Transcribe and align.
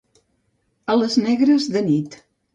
A 0.95 0.95
les 1.03 1.19
negres 1.27 1.69
de 1.77 1.87
nit. 1.93 2.19